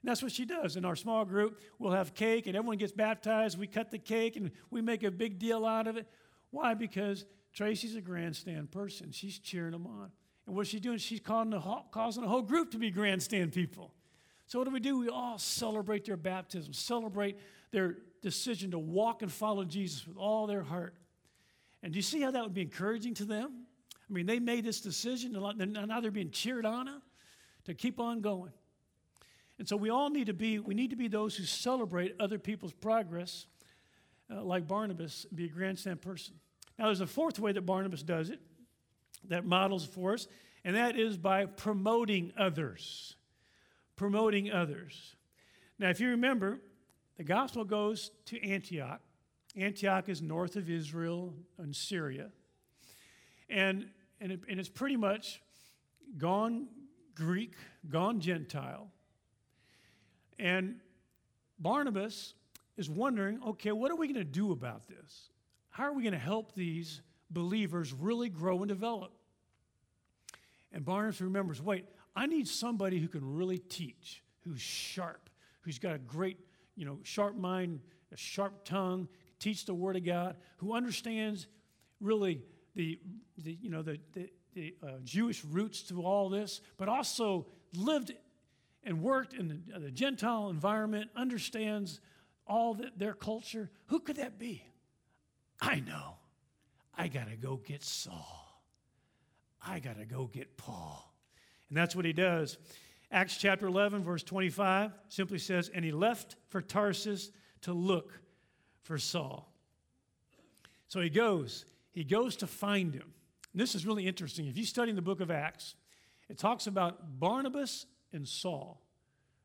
[0.01, 0.75] And that's what she does.
[0.75, 3.57] In our small group, we'll have cake and everyone gets baptized.
[3.57, 6.07] We cut the cake and we make a big deal out of it.
[6.51, 6.75] Why?
[6.75, 9.09] Because Tracy's a grandstand person.
[9.11, 10.11] She's cheering them on.
[10.45, 10.97] And what's she doing?
[10.97, 13.93] She's causing the whole, causing the whole group to be grandstand people.
[14.47, 14.99] So, what do we do?
[14.99, 17.39] We all celebrate their baptism, celebrate
[17.71, 20.95] their decision to walk and follow Jesus with all their heart.
[21.81, 23.65] And do you see how that would be encouraging to them?
[24.09, 27.01] I mean, they made this decision, and now they're being cheered on
[27.65, 28.51] to keep on going.
[29.57, 32.37] And so we all need to be, we need to be those who celebrate other
[32.37, 33.47] people's progress,
[34.31, 36.35] uh, like Barnabas, be a grandstand person.
[36.77, 38.39] Now, there's a fourth way that Barnabas does it,
[39.27, 40.27] that models for us,
[40.63, 43.15] and that is by promoting others.
[43.95, 45.15] Promoting others.
[45.79, 46.59] Now, if you remember,
[47.17, 49.01] the gospel goes to Antioch.
[49.55, 52.29] Antioch is north of Israel and Syria.
[53.49, 53.87] And,
[54.19, 55.41] and, it, and it's pretty much
[56.17, 56.67] gone
[57.13, 57.53] Greek,
[57.89, 58.91] gone Gentile.
[60.37, 60.81] And
[61.59, 62.33] Barnabas
[62.77, 65.29] is wondering okay, what are we going to do about this?
[65.69, 69.11] How are we going to help these believers really grow and develop?
[70.71, 71.85] And Barnabas remembers wait,
[72.15, 75.29] I need somebody who can really teach, who's sharp,
[75.61, 76.37] who's got a great,
[76.75, 77.79] you know, sharp mind,
[78.11, 79.07] a sharp tongue,
[79.39, 81.47] teach the Word of God, who understands
[81.99, 82.41] really
[82.75, 82.99] the,
[83.37, 88.13] the you know, the, the, the uh, Jewish roots to all this, but also lived
[88.83, 91.99] and worked in the, the Gentile environment, understands
[92.47, 93.69] all the, their culture.
[93.87, 94.63] Who could that be?
[95.59, 96.15] I know.
[96.97, 98.61] I got to go get Saul.
[99.65, 101.13] I got to go get Paul.
[101.69, 102.57] And that's what he does.
[103.11, 107.31] Acts chapter 11, verse 25 simply says, And he left for Tarsus
[107.61, 108.19] to look
[108.83, 109.51] for Saul.
[110.87, 111.65] So he goes.
[111.91, 113.13] He goes to find him.
[113.53, 114.47] And this is really interesting.
[114.47, 115.75] If you study the book of Acts,
[116.29, 118.81] it talks about Barnabas and Saul.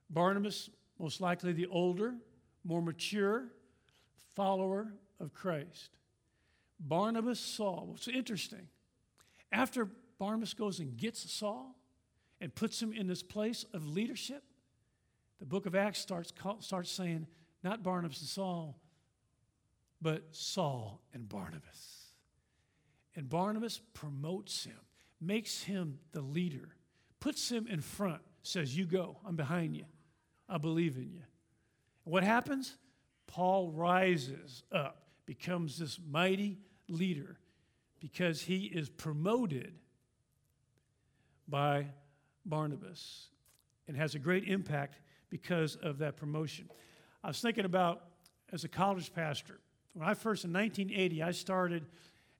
[0.08, 2.14] Barnabas, most likely the older,
[2.64, 3.44] more mature
[4.34, 5.90] follower of Christ.
[6.80, 7.86] Barnabas, Saul.
[7.90, 8.66] What's interesting,
[9.52, 9.88] after
[10.18, 11.76] Barnabas goes and gets Saul
[12.40, 14.42] and puts him in this place of leadership,
[15.38, 17.26] the book of Acts starts, starts saying,
[17.62, 18.78] not Barnabas and Saul,
[20.00, 22.06] but Saul and Barnabas.
[23.14, 24.78] And Barnabas promotes him,
[25.20, 26.76] makes him the leader,
[27.18, 29.84] puts him in front, says, You go, I'm behind you,
[30.48, 31.22] I believe in you.
[32.04, 32.76] And what happens?
[33.26, 36.58] Paul rises up, becomes this mighty
[36.90, 37.38] leader
[38.00, 39.74] because he is promoted
[41.48, 41.86] by
[42.46, 43.26] Barnabas
[43.88, 46.68] and has a great impact because of that promotion.
[47.22, 48.02] I was thinking about
[48.52, 49.60] as a college pastor,
[49.92, 51.86] when I first in 1980, I started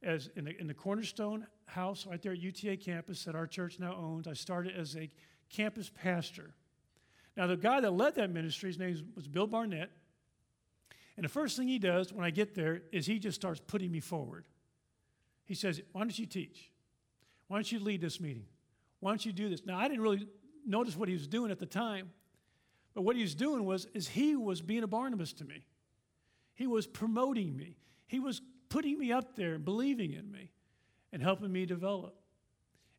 [0.02, 3.78] as in the, in the Cornerstone House right there at UTA campus that our church
[3.78, 4.26] now owns.
[4.26, 5.10] I started as a
[5.50, 6.54] campus pastor.
[7.36, 9.90] Now, the guy that led that ministry, his name was Bill Barnett.
[11.20, 13.92] And the first thing he does when I get there is he just starts putting
[13.92, 14.46] me forward.
[15.44, 16.70] He says, Why don't you teach?
[17.46, 18.46] Why don't you lead this meeting?
[19.00, 19.66] Why don't you do this?
[19.66, 20.26] Now, I didn't really
[20.64, 22.09] notice what he was doing at the time,
[22.94, 25.66] but what he was doing was is he was being a Barnabas to me.
[26.54, 27.76] He was promoting me.
[28.06, 30.52] He was putting me up there and believing in me
[31.12, 32.14] and helping me develop.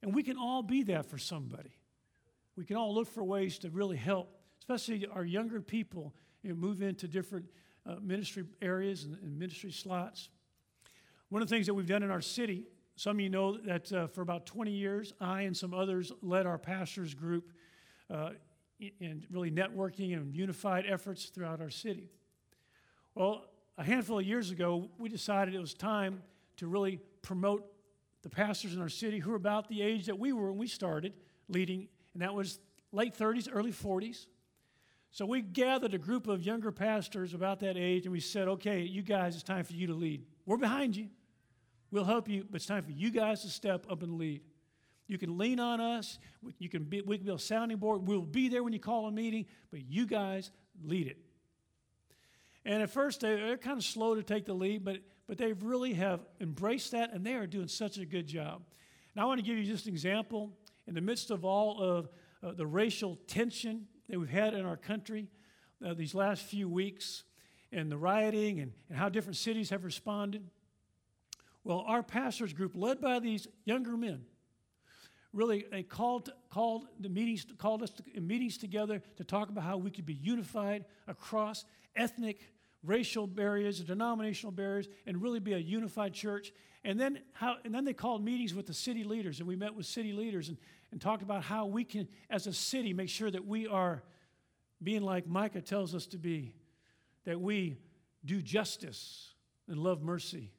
[0.04, 1.76] And we can all be that for somebody.
[2.56, 4.30] We can all look for ways to really help,
[4.60, 7.48] especially our younger people, you know, move into different
[7.86, 10.30] uh, ministry areas and, and, ministry slots.
[11.30, 13.92] One of the things that we've done in our city, some of you know that
[13.92, 17.52] uh, for about 20 years, I and some others led our pastors group
[18.10, 18.32] uh,
[19.00, 22.10] in really networking and unified efforts throughout our city.
[23.16, 23.46] Well,
[23.78, 26.22] a handful of years ago, we decided it was time
[26.58, 27.66] to really promote
[28.22, 30.68] the pastors in our city who were about the age that we were when we
[30.68, 31.14] started
[31.48, 32.60] leading, and that was
[32.92, 34.28] late 30s, early 40s.
[35.14, 38.82] So we gathered a group of younger pastors about that age, and we said, okay,
[38.82, 40.24] you guys, it's time for you to lead.
[40.46, 41.10] We're behind you.
[41.92, 44.42] We'll help you, but it's time for you guys to step up and lead.
[45.08, 46.18] You can lean on us.
[46.58, 48.08] You can be, we can be a sounding board.
[48.08, 50.50] We'll be there when you call a meeting, but you guys
[50.82, 51.18] lead it.
[52.64, 55.94] And at first, they're kind of slow to take the lead, but, but they really
[55.96, 58.62] have embraced that, and they are doing such a good job.
[59.14, 60.54] Now, I want to give you just an example.
[60.88, 62.10] In the midst of all of
[62.42, 65.30] uh, the racial tension that we've had in our country
[65.86, 67.24] uh, these last few weeks,
[67.72, 70.44] and the rioting and, and how different cities have responded,
[71.64, 74.26] well, our pastors group, led by these younger men,
[75.32, 79.78] really they called, called the meetings called us to, meetings together to talk about how
[79.78, 81.64] we could be unified across
[81.96, 82.52] ethnic,
[82.84, 86.52] racial barriers, denominational barriers, and really be a unified church.
[86.84, 89.74] And then, how, and then they called meetings with the city leaders, and we met
[89.74, 90.58] with city leaders and,
[90.92, 94.04] and talked about how we can, as a city, make sure that we are
[94.84, 96.54] being like Micah tells us to be,
[97.26, 97.78] that we
[98.26, 99.34] do justice
[99.68, 100.52] and love mercy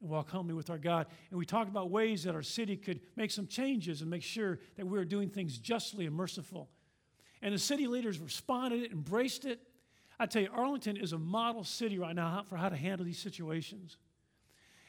[0.00, 1.06] and walk humbly with our God.
[1.30, 4.58] And we talked about ways that our city could make some changes and make sure
[4.76, 6.68] that we are doing things justly and merciful.
[7.40, 9.60] And the city leaders responded, embraced it,
[10.20, 13.18] I tell you, Arlington is a model city right now for how to handle these
[13.18, 13.96] situations.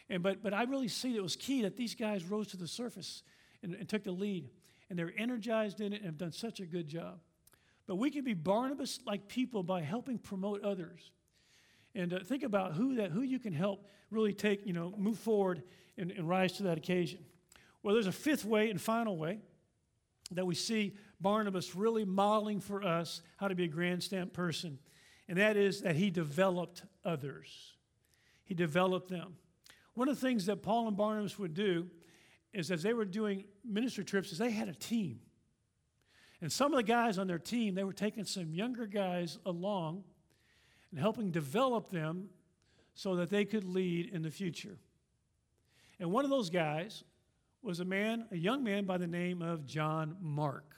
[0.09, 2.57] And, but, but I really see that it was key that these guys rose to
[2.57, 3.21] the surface
[3.61, 4.49] and, and took the lead.
[4.89, 7.19] And they're energized in it and have done such a good job.
[7.85, 11.11] But we can be Barnabas like people by helping promote others.
[11.95, 15.17] And uh, think about who, that, who you can help really take, you know, move
[15.17, 15.63] forward
[15.97, 17.19] and, and rise to that occasion.
[17.83, 19.39] Well, there's a fifth way and final way
[20.31, 24.79] that we see Barnabas really modeling for us how to be a grandstand person,
[25.27, 27.73] and that is that he developed others.
[28.45, 29.35] He developed them.
[29.93, 31.87] One of the things that Paul and Barnabas would do
[32.53, 35.19] is as they were doing ministry trips is they had a team.
[36.41, 40.03] And some of the guys on their team, they were taking some younger guys along
[40.91, 42.29] and helping develop them
[42.93, 44.77] so that they could lead in the future.
[45.99, 47.03] And one of those guys
[47.61, 50.75] was a man, a young man by the name of John Mark.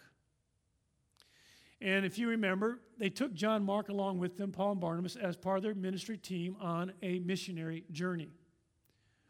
[1.79, 5.35] And if you remember, they took John Mark along with them, Paul and Barnabas, as
[5.35, 8.29] part of their ministry team on a missionary journey.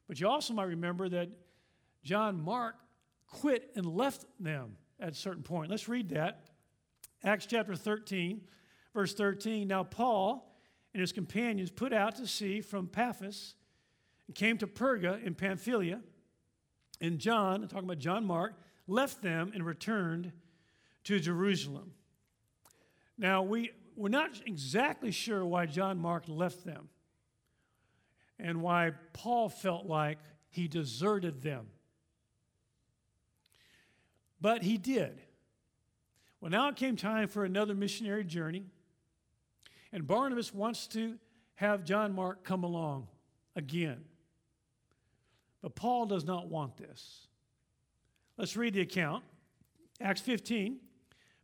[0.08, 1.30] But you also might remember that
[2.04, 2.76] John Mark
[3.28, 5.70] quit and left them at a certain point.
[5.70, 6.46] Let's read that.
[7.24, 8.42] Acts chapter 13,
[8.94, 9.68] verse 13.
[9.68, 10.56] Now, Paul
[10.94, 13.56] and his companions put out to sea from Paphos
[14.28, 16.02] and came to Perga in Pamphylia.
[17.00, 18.54] And John, I'm talking about John Mark,
[18.88, 20.32] left them and returned
[21.06, 21.94] to Jerusalem.
[23.18, 26.90] Now, we, we're not exactly sure why John Mark left them
[28.40, 30.18] and why Paul felt like
[30.50, 31.68] he deserted them.
[34.42, 35.22] But he did.
[36.40, 38.66] Well, now it came time for another missionary journey,
[39.94, 41.20] and Barnabas wants to
[41.56, 43.08] have John Mark come along
[43.56, 44.04] again.
[45.62, 47.28] But Paul does not want this.
[48.38, 49.24] Let's read the account.
[50.00, 50.80] Acts 15,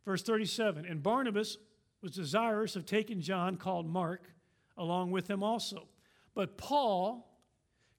[0.04, 0.84] verse 37.
[0.84, 1.58] And Barnabas
[2.02, 4.24] was desirous of taking John, called Mark,
[4.76, 5.86] along with him also.
[6.34, 7.28] But Paul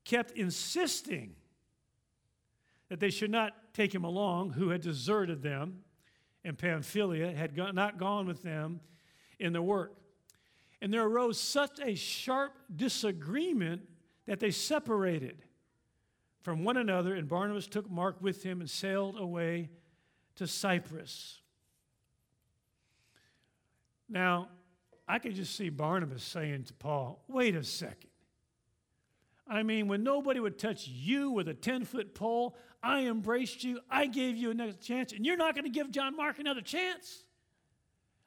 [0.03, 1.35] kept insisting
[2.89, 5.83] that they should not take him along, who had deserted them
[6.43, 8.79] and Pamphylia, had not gone with them
[9.39, 9.95] in the work.
[10.81, 13.81] And there arose such a sharp disagreement
[14.25, 15.43] that they separated
[16.41, 19.69] from one another, and Barnabas took Mark with him and sailed away
[20.35, 21.41] to Cyprus.
[24.07, 24.47] Now,
[25.07, 28.08] I could just see Barnabas saying to Paul, wait a second.
[29.49, 33.79] I mean, when nobody would touch you with a 10 foot pole, I embraced you,
[33.89, 37.23] I gave you another chance, and you're not going to give John Mark another chance?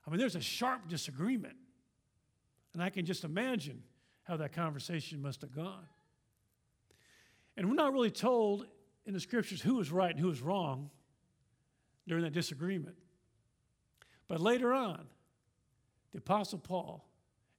[0.05, 1.57] I mean, there's a sharp disagreement.
[2.75, 3.83] And I can just imagine
[4.25, 5.87] how that conversation must have gone.
[7.57, 8.67] And we're not really told
[9.07, 10.91] in the scriptures who was right and who was wrong
[12.09, 12.97] during that disagreement.
[14.27, 15.07] But later on,
[16.13, 17.07] the Apostle Paul,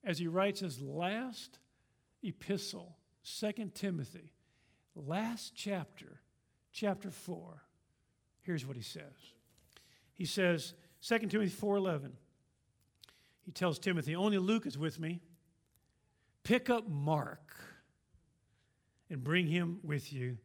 [0.04, 1.60] as he writes his last
[2.23, 4.33] epistle, 2 Timothy,
[4.95, 6.21] last chapter,
[6.71, 7.63] chapter 4,
[8.41, 9.33] here's what he says.
[10.13, 12.12] He says, 2 Timothy 4:11.
[13.41, 15.21] He tells Timothy, "Only Luke is with me.
[16.43, 17.55] Pick up Mark
[19.09, 20.38] and bring him with you,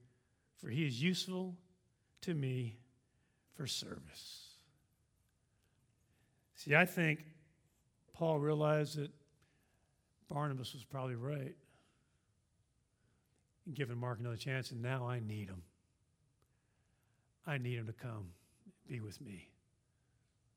[0.57, 1.57] for he is useful
[2.23, 2.79] to me
[3.55, 4.57] for service.
[6.55, 7.25] See, I think
[8.13, 9.13] Paul realized that
[10.29, 11.57] Barnabas was probably right
[13.69, 15.63] in giving Mark another chance, and now I need him.
[17.47, 18.31] I need him to come
[18.89, 19.51] be with me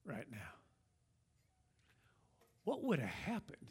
[0.06, 0.38] right now.
[2.63, 3.67] What would have happened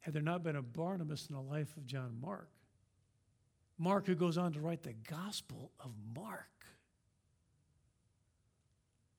[0.00, 2.48] had there not been a Barnabas in the life of John Mark.
[3.78, 6.48] Mark, who goes on to write the Gospel of Mark.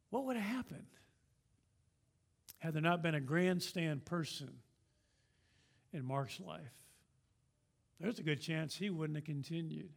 [0.10, 0.88] What would have happened
[2.60, 4.50] had there not been a grandstand person
[5.94, 6.83] in Mark's life?
[8.04, 9.89] There's a good chance he wouldn't have continued.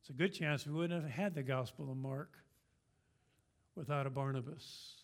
[0.00, 2.38] It's a good chance we wouldn't have had the Gospel of Mark
[3.74, 4.94] without a Barnabas.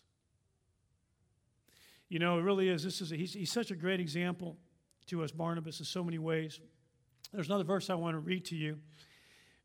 [2.09, 2.83] You know, it really is.
[2.83, 4.57] This is a, he's, he's such a great example
[5.05, 6.59] to us, Barnabas, in so many ways.
[7.31, 8.79] There's another verse I want to read to you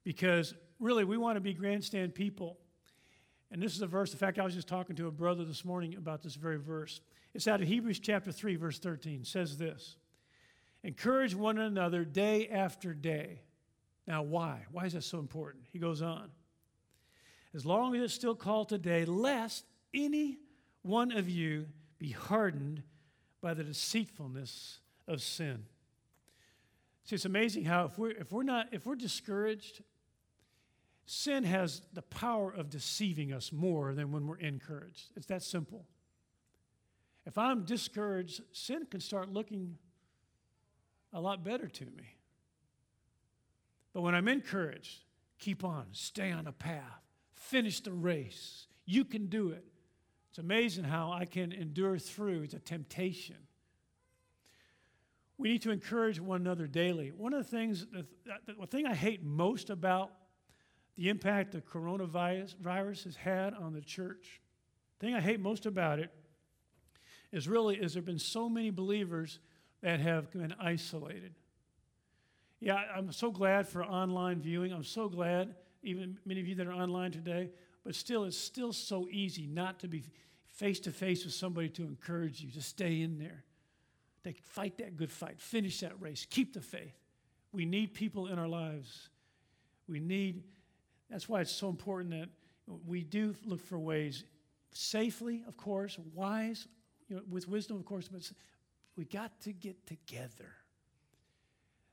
[0.05, 2.59] because really we want to be grandstand people.
[3.51, 5.65] And this is a verse, in fact, I was just talking to a brother this
[5.65, 7.01] morning about this very verse.
[7.33, 9.23] It's out of Hebrews chapter 3, verse 13.
[9.23, 9.97] It says this
[10.83, 13.43] Encourage one another day after day.
[14.07, 14.65] Now, why?
[14.73, 15.65] Why is that so important?
[15.73, 16.31] He goes on.
[17.55, 20.39] As long as it's still called today, lest any
[20.83, 21.67] one of you
[21.99, 22.83] be hardened
[23.41, 25.65] by the deceitfulness of sin.
[27.05, 29.83] See, it's amazing how if we're, if we're not, if we're discouraged,
[31.07, 35.11] sin has the power of deceiving us more than when we're encouraged.
[35.17, 35.87] It's that simple.
[37.27, 39.77] If I'm discouraged, sin can start looking
[41.13, 42.17] a lot better to me.
[43.93, 45.01] But when I'm encouraged,
[45.39, 47.03] keep on, stay on the path,
[47.35, 48.67] finish the race.
[48.87, 49.65] You can do it.
[50.31, 53.37] It's amazing how I can endure through the temptation.
[55.39, 57.13] We need to encourage one another daily.
[57.17, 58.07] One of the things, the,
[58.47, 60.13] the, the thing I hate most about
[60.97, 64.41] the impact the coronavirus virus has had on the church,
[64.99, 66.11] the thing I hate most about it
[67.33, 69.39] is really is there have been so many believers
[69.83, 71.35] that have been isolated.
[72.61, 74.73] Yeah, I'm so glad for online viewing.
[74.73, 77.51] I'm so glad, even many of you that are online today,
[77.85, 80.05] but still, it's still so easy not to be
[80.49, 83.45] face to face with somebody to encourage you to stay in there.
[84.25, 86.95] To fight that good fight, finish that race, keep the faith.
[87.53, 89.09] We need people in our lives.
[89.89, 90.45] We need,
[91.09, 92.29] that's why it's so important that
[92.87, 94.25] we do look for ways
[94.73, 96.69] safely, of course, wise,
[97.09, 98.31] you know, with wisdom, of course, but
[98.97, 100.53] we got to get together.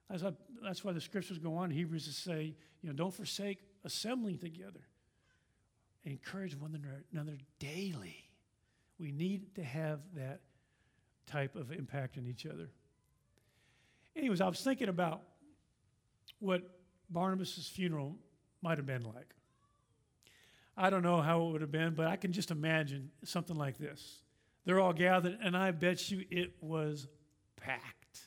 [0.10, 0.32] That's why,
[0.64, 4.82] that's why the scriptures go on, Hebrews to say, you know, don't forsake assembling together.
[6.04, 6.80] Encourage one
[7.12, 8.30] another daily.
[9.00, 10.42] We need to have that
[11.26, 12.70] type of impact on each other.
[14.16, 15.22] Anyways, I was thinking about
[16.40, 16.62] what
[17.10, 18.16] Barnabas' funeral
[18.62, 19.36] might have been like.
[20.76, 23.78] I don't know how it would have been, but I can just imagine something like
[23.78, 24.20] this.
[24.68, 27.08] They're all gathered, and I bet you it was
[27.56, 28.20] packed.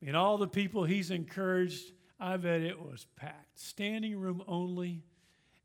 [0.00, 1.90] I mean, all the people he's encouraged,
[2.20, 3.58] I bet it was packed.
[3.58, 5.02] Standing room only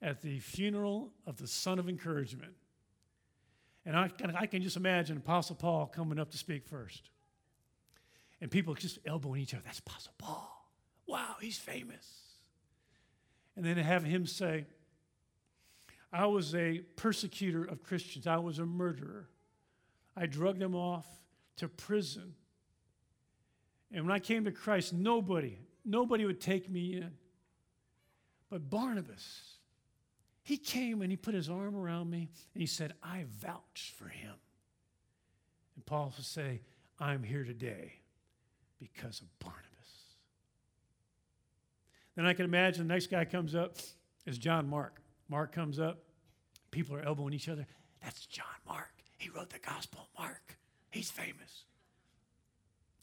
[0.02, 2.54] at the funeral of the son of encouragement.
[3.86, 7.12] And I, I can just imagine Apostle Paul coming up to speak first.
[8.42, 9.62] And people just elbowing each other.
[9.64, 10.68] That's Apostle Paul.
[11.06, 12.08] Wow, he's famous.
[13.56, 14.66] And then have him say,
[16.12, 19.30] I was a persecutor of Christians, I was a murderer.
[20.16, 21.08] I drugged them off
[21.58, 22.34] to prison.
[23.92, 27.12] And when I came to Christ, nobody, nobody would take me in.
[28.50, 29.58] But Barnabas,
[30.44, 34.08] he came and he put his arm around me and he said, I vouch for
[34.08, 34.34] him.
[35.76, 36.62] And Paul would say,
[37.00, 37.94] I'm here today
[38.80, 39.64] because of Barnabas.
[42.16, 43.78] Then I can imagine the next guy comes up
[44.26, 45.02] is John Mark.
[45.30, 46.04] Mark comes up,
[46.70, 47.66] people are elbowing each other.
[48.04, 48.93] That's John Mark.
[49.24, 50.58] He wrote the Gospel Mark.
[50.92, 51.64] He's famous.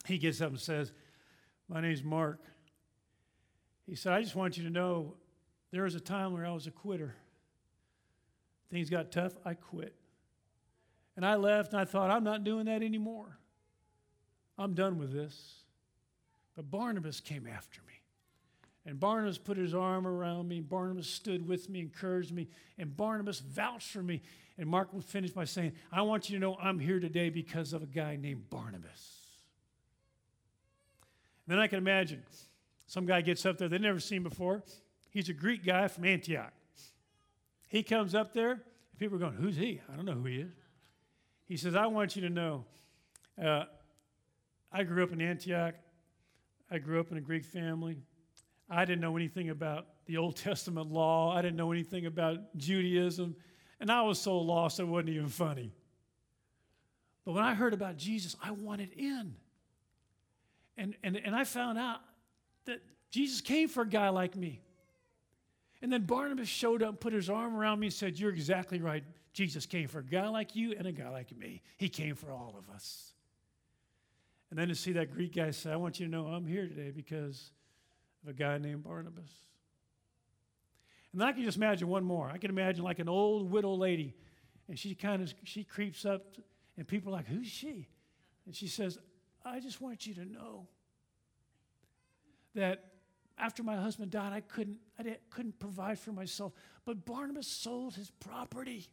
[0.05, 0.93] He gets up and says,
[1.67, 2.41] My name's Mark.
[3.87, 5.15] He said, I just want you to know
[5.71, 7.15] there was a time where I was a quitter.
[8.71, 9.95] Things got tough, I quit.
[11.17, 13.39] And I left and I thought, I'm not doing that anymore.
[14.59, 15.63] I'm done with this.
[16.55, 17.95] But Barnabas came after me.
[18.87, 20.61] And Barnabas put his arm around me.
[20.61, 24.23] Barnabas stood with me, encouraged me, and Barnabas vouched for me.
[24.57, 27.73] And Mark would finish by saying, I want you to know I'm here today because
[27.73, 29.21] of a guy named Barnabas.
[31.47, 32.23] And then I can imagine
[32.87, 34.63] some guy gets up there they've never seen before.
[35.11, 36.53] He's a Greek guy from Antioch.
[37.69, 39.81] He comes up there, and people are going, Who's he?
[39.93, 40.53] I don't know who he is.
[41.45, 42.65] He says, I want you to know
[43.43, 43.65] uh,
[44.73, 45.75] I grew up in Antioch.
[46.71, 47.99] I grew up in a Greek family.
[48.71, 51.37] I didn't know anything about the Old Testament law.
[51.37, 53.35] I didn't know anything about Judaism.
[53.81, 55.73] And I was so lost it wasn't even funny.
[57.25, 59.35] But when I heard about Jesus, I wanted in.
[60.77, 62.01] And, and, and I found out
[62.67, 64.61] that Jesus came for a guy like me.
[65.83, 69.03] And then Barnabas showed up, put his arm around me, and said, You're exactly right.
[69.33, 71.63] Jesus came for a guy like you and a guy like me.
[71.77, 73.13] He came for all of us.
[74.51, 76.67] And then to see that Greek guy say, I want you to know I'm here
[76.67, 77.53] today because
[78.23, 79.31] of a guy named Barnabas.
[81.13, 82.31] And I can just imagine one more.
[82.31, 84.15] I can imagine like an old widow lady,
[84.69, 86.37] and she kind of she creeps up,
[86.77, 87.89] and people are like, "Who's she?"
[88.47, 88.99] And she says,
[89.45, 90.69] "I just want you to know
[92.55, 92.85] that
[93.37, 96.53] after my husband died, I couldn't I didn't, couldn't provide for myself,
[96.85, 98.89] but Barnabas sold his property."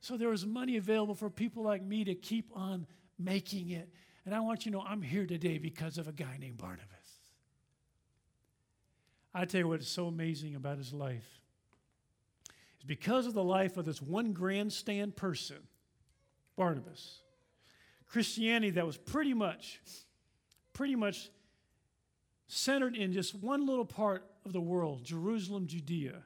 [0.00, 2.86] So there was money available for people like me to keep on
[3.18, 3.92] making it.
[4.24, 6.99] And I want you to know I'm here today because of a guy named Barnabas.
[9.32, 11.40] I tell you what is so amazing about his life.
[12.74, 15.58] It's because of the life of this one grandstand person,
[16.56, 17.20] Barnabas.
[18.06, 19.80] Christianity that was pretty much,
[20.72, 21.30] pretty much
[22.48, 26.22] centered in just one little part of the world, Jerusalem, Judea.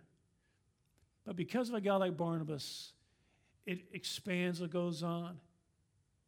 [1.27, 2.93] But because of a guy like Barnabas,
[3.67, 5.39] it expands, it goes on.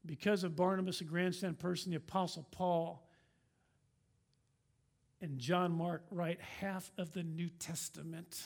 [0.04, 3.05] Because of Barnabas, a grandstand person, the Apostle Paul
[5.26, 8.40] and John Mark write half of the New Testament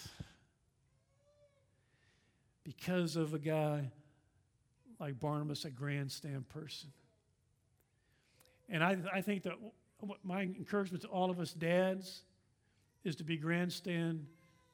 [2.64, 3.90] because of a guy
[4.98, 6.88] like Barnabas, a grandstand person.
[8.70, 9.52] And I, I think that
[10.22, 12.22] my encouragement to all of us dads
[13.04, 14.24] is to be grandstand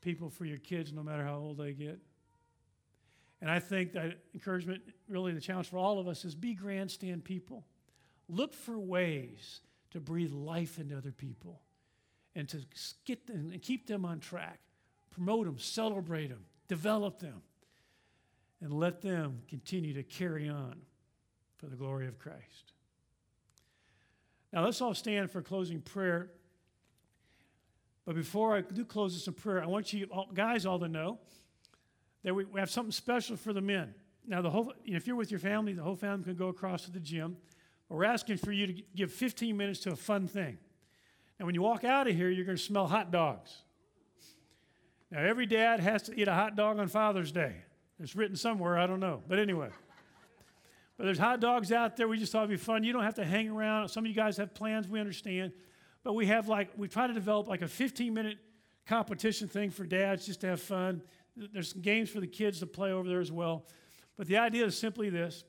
[0.00, 1.98] people for your kids no matter how old they get.
[3.40, 7.24] And I think that encouragement, really the challenge for all of us, is be grandstand
[7.24, 7.64] people.
[8.28, 11.62] Look for ways to breathe life into other people
[12.36, 12.58] and to
[13.06, 14.60] get them and keep them on track.
[15.10, 17.40] Promote them, celebrate them, develop them,
[18.60, 20.76] and let them continue to carry on
[21.56, 22.72] for the glory of Christ.
[24.52, 26.30] Now, let's all stand for closing prayer.
[28.04, 30.88] But before I do close this in prayer, I want you all, guys all to
[30.88, 31.18] know
[32.22, 33.94] that we, we have something special for the men.
[34.26, 36.90] Now, the whole, if you're with your family, the whole family can go across to
[36.90, 37.38] the gym.
[37.88, 40.58] We're asking for you to give 15 minutes to a fun thing.
[41.38, 43.62] Now, when you walk out of here, you're going to smell hot dogs.
[45.10, 47.56] Now, every dad has to eat a hot dog on Father's Day.
[48.00, 49.22] It's written somewhere, I don't know.
[49.26, 49.68] But anyway.
[50.96, 52.08] But there's hot dogs out there.
[52.08, 52.82] We just thought it'd be fun.
[52.82, 53.88] You don't have to hang around.
[53.88, 55.52] Some of you guys have plans, we understand.
[56.02, 58.38] But we have like, we try to develop like a 15 minute
[58.86, 61.02] competition thing for dads just to have fun.
[61.36, 63.66] There's some games for the kids to play over there as well.
[64.16, 65.44] But the idea is simply this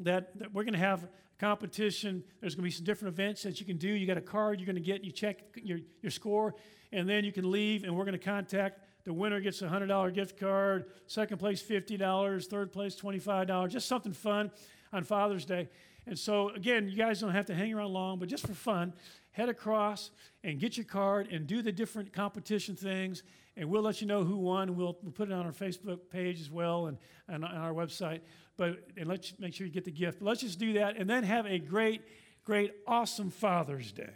[0.00, 1.06] that, that we're going to have
[1.42, 2.22] competition.
[2.40, 3.88] There's going to be some different events that you can do.
[3.88, 6.54] You got a card you're going to get, you check your, your score,
[6.92, 10.14] and then you can leave, and we're going to contact the winner gets a $100
[10.14, 14.52] gift card, second place $50, third place $25, just something fun
[14.92, 15.68] on Father's Day.
[16.06, 18.92] And so, again, you guys don't have to hang around long, but just for fun,
[19.32, 20.10] head across
[20.44, 23.24] and get your card and do the different competition things.
[23.56, 24.76] And we'll let you know who won.
[24.76, 26.96] We'll, we'll put it on our Facebook page as well and,
[27.28, 28.20] and on our website.
[28.56, 30.20] But and let's make sure you get the gift.
[30.20, 32.02] But let's just do that and then have a great,
[32.44, 34.12] great, awesome Father's Day.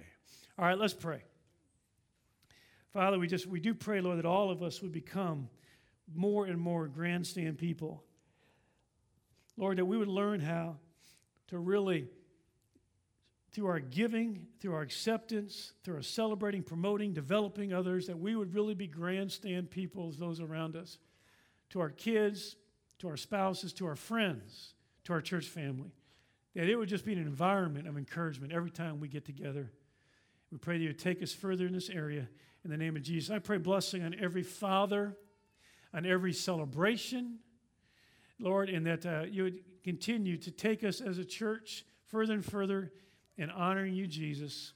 [0.58, 1.22] All right, let's pray.
[2.92, 5.50] Father, we just we do pray, Lord, that all of us would become
[6.14, 8.02] more and more grandstand people.
[9.58, 10.76] Lord, that we would learn how
[11.48, 12.08] to really,
[13.56, 18.52] through our giving, through our acceptance, through our celebrating, promoting, developing others, that we would
[18.52, 20.98] really be grandstand people as those around us.
[21.70, 22.56] To our kids,
[22.98, 25.90] to our spouses, to our friends, to our church family.
[26.54, 29.72] That it would just be an environment of encouragement every time we get together.
[30.52, 32.28] We pray that you would take us further in this area
[32.62, 33.30] in the name of Jesus.
[33.30, 35.16] I pray blessing on every father,
[35.94, 37.38] on every celebration,
[38.38, 42.44] Lord, and that uh, you would continue to take us as a church further and
[42.44, 42.92] further
[43.38, 44.72] in honoring you, Jesus,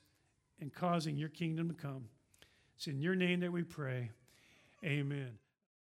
[0.61, 2.09] and causing your kingdom to come.
[2.77, 4.11] It's in your name that we pray.
[4.85, 5.39] Amen.